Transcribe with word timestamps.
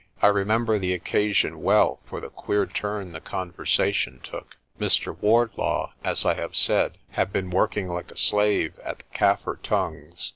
I 0.19 0.25
remember 0.29 0.79
the 0.79 0.95
occasion 0.95 1.61
well 1.61 1.99
for 2.07 2.19
the 2.19 2.31
queer 2.31 2.65
turn 2.65 3.11
the 3.13 3.19
conversation 3.21 4.19
took. 4.23 4.55
Mr. 4.79 5.15
Wardlaw, 5.15 5.93
as 6.03 6.25
I 6.25 6.33
have 6.33 6.55
said, 6.55 6.97
had 7.11 7.31
been 7.31 7.51
working 7.51 7.87
like 7.87 8.09
a 8.09 8.17
slave 8.17 8.79
at 8.79 8.97
the 8.97 9.03
Kaffir 9.15 9.61
tongues. 9.61 10.29